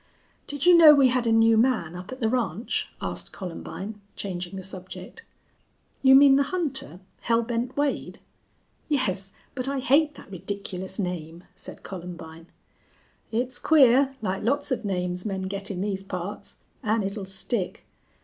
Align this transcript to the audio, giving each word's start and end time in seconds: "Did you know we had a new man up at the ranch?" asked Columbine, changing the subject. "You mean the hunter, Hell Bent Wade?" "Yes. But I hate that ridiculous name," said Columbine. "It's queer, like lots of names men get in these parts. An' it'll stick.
"Did 0.47 0.65
you 0.65 0.75
know 0.75 0.95
we 0.95 1.09
had 1.09 1.27
a 1.27 1.31
new 1.31 1.59
man 1.59 1.95
up 1.95 2.11
at 2.11 2.21
the 2.21 2.27
ranch?" 2.27 2.89
asked 3.03 3.31
Columbine, 3.31 4.01
changing 4.15 4.55
the 4.55 4.63
subject. 4.63 5.23
"You 6.01 6.15
mean 6.15 6.37
the 6.37 6.41
hunter, 6.49 7.01
Hell 7.19 7.43
Bent 7.43 7.77
Wade?" 7.77 8.17
"Yes. 8.89 9.33
But 9.53 9.67
I 9.67 9.77
hate 9.77 10.15
that 10.15 10.31
ridiculous 10.31 10.97
name," 10.97 11.43
said 11.53 11.83
Columbine. 11.83 12.47
"It's 13.31 13.59
queer, 13.59 14.15
like 14.23 14.41
lots 14.41 14.71
of 14.71 14.83
names 14.83 15.23
men 15.23 15.43
get 15.43 15.69
in 15.69 15.81
these 15.81 16.01
parts. 16.01 16.57
An' 16.81 17.03
it'll 17.03 17.25
stick. 17.25 17.85